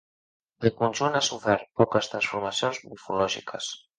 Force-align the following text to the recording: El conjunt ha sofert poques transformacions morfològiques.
El 0.67 0.71
conjunt 0.79 1.17
ha 1.19 1.21
sofert 1.27 1.69
poques 1.81 2.11
transformacions 2.13 2.83
morfològiques. 2.89 3.71